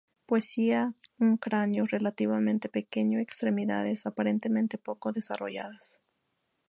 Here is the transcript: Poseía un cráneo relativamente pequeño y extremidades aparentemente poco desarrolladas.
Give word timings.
Poseía 0.25 0.95
un 1.19 1.37
cráneo 1.37 1.85
relativamente 1.85 2.69
pequeño 2.69 3.19
y 3.19 3.21
extremidades 3.21 4.07
aparentemente 4.07 4.79
poco 4.79 5.11
desarrolladas. 5.11 6.01